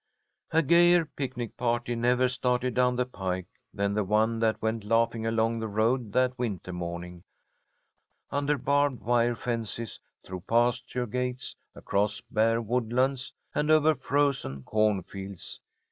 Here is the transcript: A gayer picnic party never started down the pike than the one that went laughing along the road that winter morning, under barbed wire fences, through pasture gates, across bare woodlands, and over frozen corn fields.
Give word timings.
A 0.49 0.63
gayer 0.63 1.05
picnic 1.05 1.55
party 1.57 1.93
never 1.93 2.27
started 2.27 2.73
down 2.73 2.95
the 2.95 3.05
pike 3.05 3.45
than 3.71 3.93
the 3.93 4.03
one 4.03 4.39
that 4.39 4.59
went 4.59 4.83
laughing 4.83 5.27
along 5.27 5.59
the 5.59 5.67
road 5.67 6.11
that 6.13 6.39
winter 6.39 6.73
morning, 6.73 7.23
under 8.31 8.57
barbed 8.57 9.01
wire 9.03 9.35
fences, 9.35 9.99
through 10.23 10.41
pasture 10.47 11.05
gates, 11.05 11.55
across 11.75 12.19
bare 12.19 12.63
woodlands, 12.63 13.31
and 13.53 13.69
over 13.69 13.93
frozen 13.93 14.63
corn 14.63 15.03
fields. 15.03 15.59